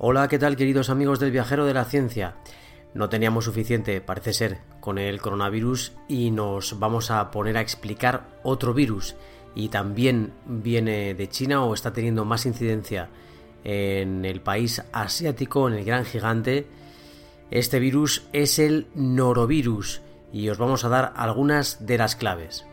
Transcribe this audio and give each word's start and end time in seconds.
Hola, 0.00 0.28
¿qué 0.28 0.38
tal 0.38 0.54
queridos 0.54 0.90
amigos 0.90 1.18
del 1.18 1.32
viajero 1.32 1.66
de 1.66 1.74
la 1.74 1.84
ciencia? 1.84 2.36
No 2.94 3.08
teníamos 3.08 3.46
suficiente, 3.46 4.00
parece 4.00 4.32
ser, 4.32 4.58
con 4.78 4.96
el 4.96 5.20
coronavirus 5.20 5.90
y 6.06 6.30
nos 6.30 6.78
vamos 6.78 7.10
a 7.10 7.32
poner 7.32 7.56
a 7.56 7.62
explicar 7.62 8.28
otro 8.44 8.74
virus 8.74 9.16
y 9.56 9.70
también 9.70 10.34
viene 10.46 11.14
de 11.14 11.28
China 11.28 11.64
o 11.64 11.74
está 11.74 11.92
teniendo 11.92 12.24
más 12.24 12.46
incidencia 12.46 13.08
en 13.64 14.24
el 14.24 14.40
país 14.40 14.84
asiático, 14.92 15.66
en 15.66 15.74
el 15.74 15.84
gran 15.84 16.04
gigante. 16.04 16.68
Este 17.50 17.80
virus 17.80 18.22
es 18.32 18.60
el 18.60 18.86
norovirus 18.94 20.00
y 20.32 20.48
os 20.48 20.58
vamos 20.58 20.84
a 20.84 20.90
dar 20.90 21.12
algunas 21.16 21.84
de 21.86 21.98
las 21.98 22.14
claves. 22.14 22.67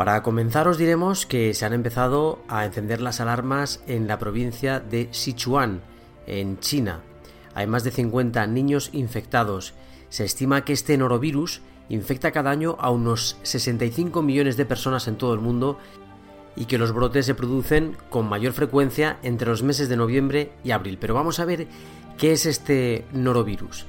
Para 0.00 0.22
comenzar 0.22 0.66
os 0.66 0.78
diremos 0.78 1.26
que 1.26 1.52
se 1.52 1.66
han 1.66 1.74
empezado 1.74 2.38
a 2.48 2.64
encender 2.64 3.02
las 3.02 3.20
alarmas 3.20 3.82
en 3.86 4.06
la 4.06 4.18
provincia 4.18 4.80
de 4.80 5.08
Sichuan, 5.10 5.82
en 6.26 6.58
China. 6.58 7.02
Hay 7.54 7.66
más 7.66 7.84
de 7.84 7.90
50 7.90 8.46
niños 8.46 8.88
infectados. 8.94 9.74
Se 10.08 10.24
estima 10.24 10.64
que 10.64 10.72
este 10.72 10.96
norovirus 10.96 11.60
infecta 11.90 12.32
cada 12.32 12.50
año 12.50 12.76
a 12.80 12.88
unos 12.88 13.36
65 13.42 14.22
millones 14.22 14.56
de 14.56 14.64
personas 14.64 15.06
en 15.06 15.16
todo 15.16 15.34
el 15.34 15.40
mundo 15.40 15.76
y 16.56 16.64
que 16.64 16.78
los 16.78 16.92
brotes 16.92 17.26
se 17.26 17.34
producen 17.34 17.94
con 18.08 18.26
mayor 18.26 18.54
frecuencia 18.54 19.18
entre 19.22 19.50
los 19.50 19.62
meses 19.62 19.90
de 19.90 19.98
noviembre 19.98 20.52
y 20.64 20.70
abril. 20.70 20.96
Pero 20.98 21.12
vamos 21.12 21.40
a 21.40 21.44
ver 21.44 21.66
qué 22.16 22.32
es 22.32 22.46
este 22.46 23.04
norovirus. 23.12 23.84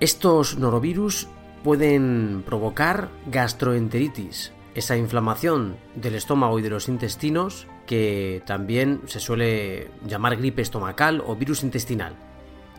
Estos 0.00 0.56
norovirus 0.56 1.28
pueden 1.62 2.42
provocar 2.46 3.10
gastroenteritis, 3.26 4.50
esa 4.74 4.96
inflamación 4.96 5.76
del 5.94 6.14
estómago 6.14 6.58
y 6.58 6.62
de 6.62 6.70
los 6.70 6.88
intestinos 6.88 7.66
que 7.84 8.42
también 8.46 9.02
se 9.04 9.20
suele 9.20 9.90
llamar 10.06 10.36
gripe 10.36 10.62
estomacal 10.62 11.22
o 11.26 11.36
virus 11.36 11.62
intestinal. 11.64 12.16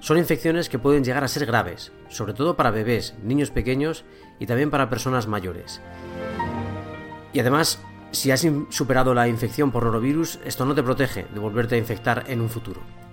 Son 0.00 0.18
infecciones 0.18 0.68
que 0.68 0.80
pueden 0.80 1.04
llegar 1.04 1.22
a 1.22 1.28
ser 1.28 1.46
graves, 1.46 1.92
sobre 2.08 2.34
todo 2.34 2.56
para 2.56 2.72
bebés, 2.72 3.14
niños 3.22 3.52
pequeños 3.52 4.04
y 4.40 4.46
también 4.46 4.72
para 4.72 4.90
personas 4.90 5.28
mayores. 5.28 5.80
Y 7.32 7.38
además, 7.38 7.80
si 8.10 8.32
has 8.32 8.44
superado 8.70 9.14
la 9.14 9.28
infección 9.28 9.70
por 9.70 9.84
norovirus, 9.84 10.40
esto 10.44 10.64
no 10.64 10.74
te 10.74 10.82
protege 10.82 11.26
de 11.32 11.38
volverte 11.38 11.76
a 11.76 11.78
infectar 11.78 12.24
en 12.26 12.40
un 12.40 12.50
futuro. 12.50 13.03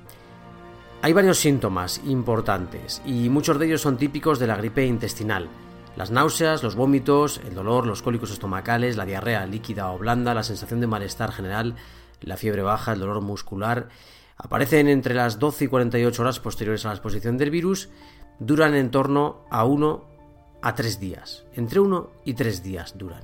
Hay 1.04 1.14
varios 1.14 1.40
síntomas 1.40 2.00
importantes 2.06 3.02
y 3.04 3.30
muchos 3.30 3.58
de 3.58 3.66
ellos 3.66 3.82
son 3.82 3.98
típicos 3.98 4.38
de 4.38 4.46
la 4.46 4.56
gripe 4.56 4.86
intestinal. 4.86 5.50
Las 5.96 6.12
náuseas, 6.12 6.62
los 6.62 6.76
vómitos, 6.76 7.42
el 7.44 7.56
dolor, 7.56 7.88
los 7.88 8.04
cólicos 8.04 8.30
estomacales, 8.30 8.98
la 8.98 9.06
diarrea 9.06 9.48
líquida 9.48 9.92
o 9.92 9.98
blanda, 9.98 10.36
la 10.36 10.44
sensación 10.44 10.80
de 10.80 10.86
malestar 10.86 11.32
general, 11.32 11.76
la 12.22 12.38
fiebre 12.38 12.62
baja, 12.62 12.94
el 12.94 13.00
dolor 13.00 13.20
muscular, 13.22 13.90
aparecen 14.38 14.88
entre 14.88 15.16
las 15.16 15.40
12 15.40 15.66
y 15.66 15.68
48 15.70 16.22
horas 16.22 16.40
posteriores 16.40 16.86
a 16.86 16.90
la 16.90 16.94
exposición 16.94 17.36
del 17.36 17.50
virus, 17.50 17.90
duran 18.38 18.76
en 18.76 18.92
torno 18.92 19.46
a 19.50 19.66
1 19.66 20.06
a 20.62 20.76
3 20.76 21.00
días. 21.00 21.46
Entre 21.56 21.80
1 21.80 22.12
y 22.26 22.36
3 22.36 22.62
días 22.62 22.96
duran. 22.96 23.24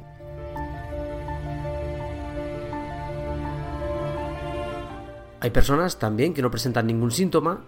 Hay 5.40 5.51
personas 5.51 6.00
también 6.00 6.34
que 6.34 6.41
no 6.41 6.50
presentan 6.50 6.88
ningún 6.88 7.12
síntoma 7.12 7.63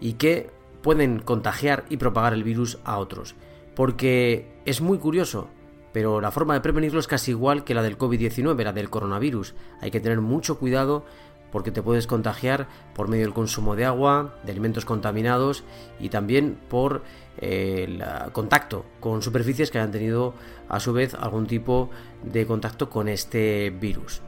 y 0.00 0.14
que 0.14 0.50
pueden 0.82 1.20
contagiar 1.20 1.84
y 1.88 1.98
propagar 1.98 2.32
el 2.32 2.44
virus 2.44 2.78
a 2.84 2.98
otros. 2.98 3.34
Porque 3.74 4.46
es 4.64 4.80
muy 4.80 4.98
curioso, 4.98 5.48
pero 5.92 6.20
la 6.20 6.30
forma 6.30 6.54
de 6.54 6.60
prevenirlo 6.60 7.00
es 7.00 7.06
casi 7.06 7.32
igual 7.32 7.64
que 7.64 7.74
la 7.74 7.82
del 7.82 7.98
COVID-19, 7.98 8.64
la 8.64 8.72
del 8.72 8.90
coronavirus. 8.90 9.54
Hay 9.80 9.90
que 9.90 10.00
tener 10.00 10.20
mucho 10.20 10.58
cuidado 10.58 11.04
porque 11.50 11.72
te 11.72 11.82
puedes 11.82 12.06
contagiar 12.06 12.68
por 12.94 13.08
medio 13.08 13.24
del 13.24 13.34
consumo 13.34 13.76
de 13.76 13.84
agua, 13.84 14.36
de 14.44 14.52
alimentos 14.52 14.84
contaminados 14.84 15.64
y 15.98 16.08
también 16.08 16.58
por 16.68 17.02
eh, 17.38 17.86
el 17.88 18.04
contacto 18.32 18.84
con 19.00 19.22
superficies 19.22 19.70
que 19.70 19.78
hayan 19.78 19.90
tenido 19.90 20.34
a 20.68 20.78
su 20.78 20.92
vez 20.92 21.14
algún 21.14 21.46
tipo 21.46 21.90
de 22.22 22.46
contacto 22.46 22.88
con 22.88 23.08
este 23.08 23.70
virus. 23.70 24.22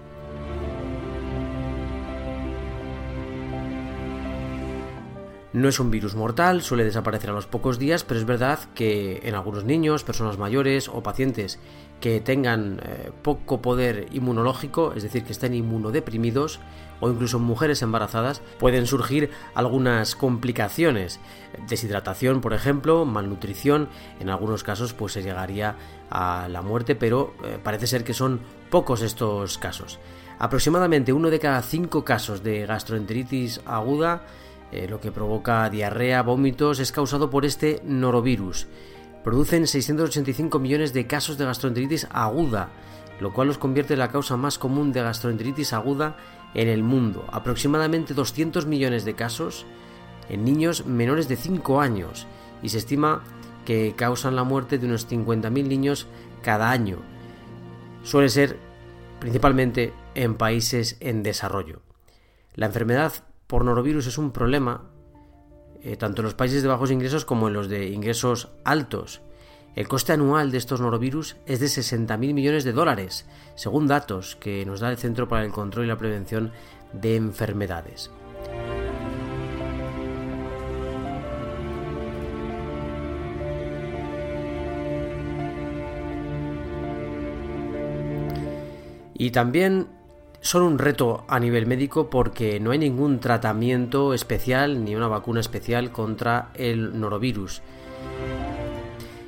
No 5.53 5.69
es 5.69 5.79
un 5.81 5.91
virus 5.91 6.15
mortal, 6.15 6.63
suele 6.63 6.85
desaparecer 6.85 7.29
a 7.29 7.35
los 7.35 7.47
pocos 7.47 7.79
días, 7.79 8.05
pero 8.05 8.19
es 8.19 8.25
verdad 8.25 8.59
que 8.75 9.21
en 9.25 9.35
algunos 9.35 9.65
niños, 9.65 10.03
personas 10.03 10.39
mayores 10.39 10.89
o 10.89 11.03
pacientes 11.03 11.59
que 12.01 12.21
tengan 12.21 12.81
eh, 12.83 13.11
poco 13.23 13.61
poder 13.61 14.07
inmunológico, 14.13 14.95
es 14.97 15.03
decir, 15.03 15.25
que 15.25 15.33
estén 15.33 15.53
inmunodeprimidos, 15.53 16.59
o 17.01 17.11
incluso 17.11 17.39
mujeres 17.39 17.83
embarazadas, 17.83 18.41
pueden 18.59 18.87
surgir 18.87 19.31
algunas 19.55 20.17
complicaciones. 20.17 21.21
Deshidratación, 21.69 22.41
por 22.41 22.55
ejemplo, 22.55 23.05
malnutrición, 23.05 23.89
en 24.21 24.31
algunos 24.31 24.65
casos 24.65 24.95
pues 24.95 25.13
se 25.13 25.23
llegaría 25.23 25.77
a 26.09 26.49
la 26.49 26.63
muerte, 26.63 26.95
pero 26.95 27.35
eh, 27.45 27.59
parece 27.63 27.87
ser 27.87 28.05
que 28.05 28.15
son 28.15 28.41
pocos 28.71 29.03
estos 29.03 29.59
casos. 29.59 29.99
Aproximadamente 30.39 31.13
uno 31.13 31.29
de 31.29 31.39
cada 31.41 31.61
cinco 31.61 32.05
casos 32.05 32.43
de 32.43 32.67
gastroenteritis 32.67 33.61
aguda 33.67 34.23
eh, 34.73 34.87
lo 34.89 35.01
que 35.01 35.13
provoca 35.13 35.69
diarrea, 35.69 36.23
vómitos, 36.23 36.81
es 36.81 36.93
causado 36.93 37.29
por 37.29 37.45
este 37.45 37.83
norovirus. 37.85 38.67
Producen 39.23 39.67
685 39.67 40.59
millones 40.59 40.93
de 40.93 41.07
casos 41.07 41.39
de 41.39 41.45
gastroenteritis 41.45 42.09
aguda, 42.11 42.71
lo 43.21 43.33
cual 43.33 43.49
los 43.49 43.59
convierte 43.59 43.93
en 43.93 44.01
la 44.01 44.11
causa 44.11 44.37
más 44.37 44.59
común 44.59 44.93
de 44.93 45.03
gastroenteritis 45.03 45.75
aguda 45.75 46.17
en 46.55 46.69
el 46.69 46.83
mundo. 46.83 47.25
Aproximadamente 47.31 48.15
200 48.15 48.67
millones 48.67 49.05
de 49.05 49.15
casos 49.15 49.67
en 50.29 50.45
niños 50.45 50.87
menores 50.87 51.29
de 51.29 51.37
5 51.37 51.81
años 51.81 52.27
y 52.63 52.71
se 52.71 52.79
estima 52.79 53.23
que 53.65 53.95
causan 53.95 54.37
la 54.37 54.45
muerte 54.45 54.79
de 54.79 54.87
unos 54.87 55.09
50.000 55.09 55.51
niños 55.69 56.07
cada 56.43 56.71
año. 56.71 56.99
Suele 58.03 58.29
ser 58.29 58.59
principalmente 59.21 59.93
en 60.15 60.35
países 60.35 60.97
en 61.01 61.23
desarrollo. 61.23 61.83
La 62.55 62.67
enfermedad 62.67 63.13
por 63.53 63.67
norovirus 63.67 64.07
es 64.07 64.17
un 64.17 64.33
problema 64.33 64.81
eh, 65.83 65.99
tanto 65.99 66.23
en 66.23 66.25
los 66.25 66.33
países 66.33 66.63
de 66.63 66.71
bajos 66.71 66.91
ingresos 66.91 67.27
como 67.27 67.49
en 67.49 67.53
los 67.53 67.69
de 67.69 67.89
ingresos 67.89 68.49
altos. 68.65 69.21
El 69.77 69.89
coste 69.89 70.15
anual 70.15 70.51
de 70.51 70.57
estos 70.57 70.81
norovirus 70.81 71.37
es 71.45 71.61
de 71.61 71.67
60.000 71.67 72.17
millones 72.33 72.65
de 72.65 72.73
dólares, 72.73 73.27
según 73.55 73.89
datos 73.89 74.37
que 74.37 74.65
nos 74.65 74.81
da 74.81 74.89
el 74.89 74.97
Centro 74.97 75.29
para 75.29 75.45
el 75.45 75.53
Control 75.53 75.85
y 75.85 75.89
la 75.89 75.99
Prevención 75.99 76.51
de 76.95 77.17
Enfermedades. 77.17 78.11
Y 89.13 89.31
también 89.31 89.89
son 90.43 90.63
un 90.63 90.79
reto 90.79 91.25
a 91.29 91.39
nivel 91.39 91.67
médico 91.67 92.11
porque 92.11 92.59
no 92.59 92.73
hay 92.73 92.79
ningún 92.79 93.21
tratamiento 93.21 94.13
especial 94.13 94.85
ni 94.85 94.97
una 94.97 95.07
vacuna 95.07 95.41
especial 95.41 95.93
contra 95.93 96.51
el 96.55 96.99
norovirus. 97.01 97.63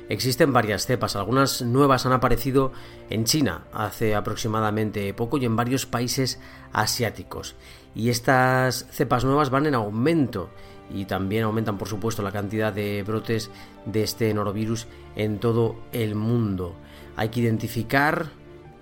Existen 0.09 0.53
varias 0.53 0.85
cepas, 0.85 1.15
algunas 1.15 1.61
nuevas 1.63 2.05
han 2.05 2.11
aparecido 2.11 2.73
en 3.09 3.23
China 3.23 3.63
hace 3.73 4.13
aproximadamente 4.13 5.13
poco 5.13 5.37
y 5.37 5.45
en 5.45 5.55
varios 5.55 5.85
países 5.85 6.39
asiáticos. 6.73 7.55
Y 7.95 8.09
estas 8.09 8.85
cepas 8.91 9.23
nuevas 9.23 9.49
van 9.49 9.65
en 9.65 9.73
aumento 9.73 10.49
y 10.93 11.05
también 11.05 11.45
aumentan 11.45 11.77
por 11.77 11.87
supuesto 11.87 12.21
la 12.21 12.31
cantidad 12.33 12.73
de 12.73 13.01
brotes 13.03 13.49
de 13.85 14.03
este 14.03 14.31
norovirus 14.33 14.85
en 15.15 15.39
todo 15.39 15.77
el 15.93 16.13
mundo. 16.13 16.75
Hay 17.15 17.29
que 17.29 17.39
identificar 17.39 18.27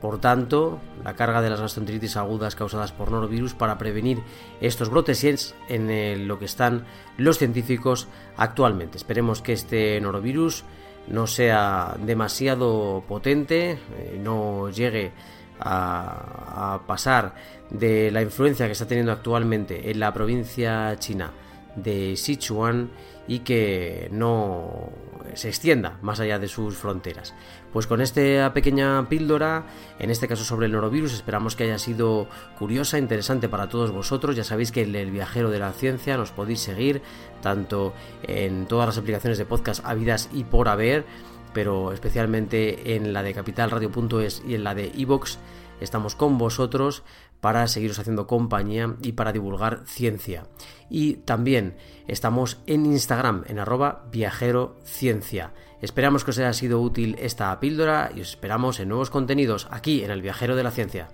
por 0.03 0.19
tanto, 0.19 0.81
la 1.01 1.15
carga 1.15 1.41
de 1.41 1.49
las 1.49 1.61
gastroenteritis 1.61 2.17
agudas 2.17 2.57
causadas 2.57 2.91
por 2.91 3.09
norovirus 3.09 3.53
para 3.53 3.77
prevenir 3.77 4.19
estos 4.59 4.89
brotes 4.89 5.23
y 5.23 5.29
es 5.29 5.55
en 5.69 6.27
lo 6.27 6.39
que 6.39 6.43
están 6.43 6.83
los 7.15 7.37
científicos 7.37 8.09
actualmente. 8.35 8.97
Esperemos 8.97 9.41
que 9.41 9.53
este 9.53 10.01
norovirus 10.01 10.65
no 11.07 11.25
sea 11.25 11.95
demasiado 12.05 13.05
potente, 13.07 13.79
eh, 13.97 14.19
no 14.21 14.69
llegue 14.69 15.13
a, 15.61 16.81
pasar 16.85 17.35
de 17.69 18.11
la 18.11 18.21
influencia 18.21 18.65
que 18.65 18.73
está 18.73 18.85
teniendo 18.85 19.13
actualmente 19.13 19.89
en 19.89 20.01
la 20.01 20.13
provincia 20.13 20.97
china 20.99 21.31
de 21.77 22.17
Sichuan 22.17 22.91
y 23.25 23.39
que 23.39 24.09
no 24.11 24.89
se 25.35 25.49
extienda 25.49 25.97
más 26.01 26.19
allá 26.19 26.39
de 26.39 26.47
sus 26.47 26.75
fronteras. 26.77 27.33
Pues 27.71 27.87
con 27.87 28.01
esta 28.01 28.53
pequeña 28.53 29.07
píldora, 29.09 29.65
en 29.99 30.09
este 30.09 30.27
caso 30.27 30.43
sobre 30.43 30.67
el 30.67 30.71
norovirus, 30.71 31.13
esperamos 31.13 31.55
que 31.55 31.63
haya 31.63 31.79
sido 31.79 32.27
curiosa, 32.57 32.97
interesante 32.97 33.49
para 33.49 33.69
todos 33.69 33.91
vosotros. 33.91 34.35
Ya 34.35 34.43
sabéis 34.43 34.71
que 34.71 34.83
en 34.83 34.95
el 34.95 35.11
viajero 35.11 35.49
de 35.49 35.59
la 35.59 35.71
ciencia 35.71 36.17
nos 36.17 36.31
podéis 36.31 36.59
seguir 36.59 37.01
tanto 37.41 37.93
en 38.23 38.65
todas 38.65 38.87
las 38.87 38.97
aplicaciones 38.97 39.37
de 39.37 39.45
podcast 39.45 39.85
habidas 39.85 40.29
y 40.33 40.43
por 40.43 40.69
haber, 40.69 41.05
pero 41.53 41.91
especialmente 41.93 42.95
en 42.95 43.13
la 43.13 43.23
de 43.23 43.33
capitalradio.es 43.33 44.43
y 44.47 44.55
en 44.55 44.63
la 44.63 44.75
de 44.75 44.91
iVox 44.95 45.39
estamos 45.83 46.15
con 46.15 46.37
vosotros 46.37 47.03
para 47.41 47.67
seguiros 47.67 47.99
haciendo 47.99 48.25
compañía 48.25 48.95
y 49.01 49.11
para 49.11 49.33
divulgar 49.33 49.83
ciencia. 49.85 50.47
Y 50.89 51.15
también 51.15 51.75
estamos 52.07 52.59
en 52.67 52.85
Instagram, 52.85 53.43
en 53.47 53.59
arroba 53.59 54.05
viajerociencia. 54.11 55.53
Esperamos 55.81 56.23
que 56.23 56.31
os 56.31 56.39
haya 56.39 56.53
sido 56.53 56.79
útil 56.81 57.17
esta 57.19 57.59
píldora 57.59 58.11
y 58.15 58.21
os 58.21 58.29
esperamos 58.29 58.79
en 58.79 58.89
nuevos 58.89 59.09
contenidos 59.09 59.67
aquí 59.69 60.03
en 60.03 60.11
el 60.11 60.21
Viajero 60.21 60.55
de 60.55 60.63
la 60.63 60.71
Ciencia. 60.71 61.09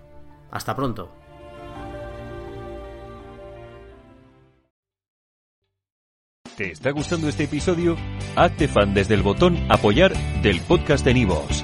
Hasta 0.51 0.75
pronto. 0.75 1.11
¿Te 6.59 6.71
está 6.71 6.91
gustando 6.91 7.29
este 7.29 7.45
episodio? 7.45 7.95
Hazte 8.35 8.67
fan 8.67 8.93
desde 8.93 9.13
el 9.13 9.23
botón 9.23 9.57
apoyar 9.69 10.13
del 10.41 10.59
podcast 10.59 11.05
de 11.05 11.13
Nivos. 11.13 11.63